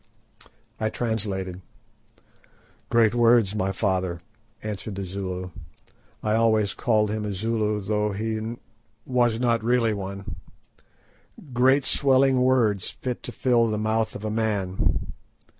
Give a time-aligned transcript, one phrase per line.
[0.79, 1.61] I translated.
[2.89, 4.19] "Great words, my father,"
[4.63, 8.57] answered the Zulu—I always called him a Zulu, though he
[9.05, 15.13] was not really one—"great swelling words fit to fill the mouth of a man.